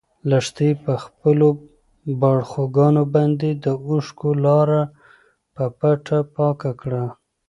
[0.29, 1.47] لښتې په خپلو
[2.21, 4.81] باړخوګانو باندې د اوښکو لاره
[5.55, 7.05] په پټه پاکه کړه.